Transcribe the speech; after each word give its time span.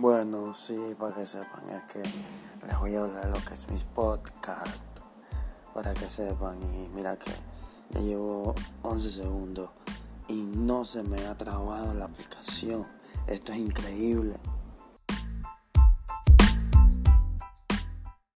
Bueno, 0.00 0.54
sí, 0.54 0.94
para 0.96 1.12
que 1.12 1.26
sepan, 1.26 1.68
es 1.70 1.82
que 1.92 2.00
les 2.64 2.78
voy 2.78 2.94
a 2.94 3.00
hablar 3.00 3.24
de 3.24 3.30
lo 3.32 3.44
que 3.44 3.54
es 3.54 3.68
mis 3.68 3.82
podcasts, 3.82 4.84
para 5.74 5.92
que 5.92 6.08
sepan. 6.08 6.56
Y 6.62 6.88
mira 6.94 7.18
que 7.18 7.32
ya 7.90 7.98
llevo 7.98 8.54
11 8.82 9.10
segundos 9.10 9.70
y 10.28 10.34
no 10.34 10.84
se 10.84 11.02
me 11.02 11.26
ha 11.26 11.36
trabado 11.36 11.94
la 11.94 12.04
aplicación. 12.04 12.86
Esto 13.26 13.50
es 13.50 13.58
increíble. 13.58 14.36